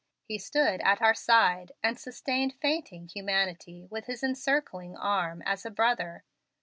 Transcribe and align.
He 0.23 0.39
stood 0.39 0.81
at 0.81 0.99
our 0.99 1.13
side, 1.13 1.73
and 1.83 1.95
sustained 1.95 2.55
fainting 2.59 3.07
humanity 3.07 3.83
with 3.85 4.05
His 4.07 4.23
encircling 4.23 4.97
arm, 4.97 5.43
as 5.45 5.63
a 5.63 5.69
brother. 5.69 6.23